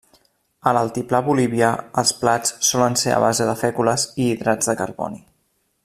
[0.69, 1.69] A l'altiplà bolivià
[2.03, 5.25] els plats solen ser a base de fècules i hidrats de carboni.